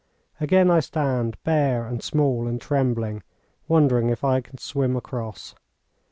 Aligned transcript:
Again 0.39 0.71
I 0.71 0.79
stand, 0.79 1.37
bare 1.43 1.85
and 1.85 2.01
small 2.03 2.47
and 2.47 2.59
trembling, 2.59 3.21
wondering 3.67 4.09
if 4.09 4.23
I 4.23 4.41
can 4.41 4.57
swim 4.57 4.95
across. 4.95 5.53